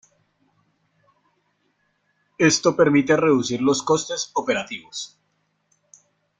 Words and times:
Esto 2.39 2.75
permite 2.75 3.15
reducir 3.15 3.61
los 3.61 3.83
costes 3.83 4.31
operativos. 4.33 5.21